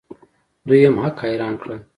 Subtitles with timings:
[0.67, 1.79] دوی هم هک حیران کړل.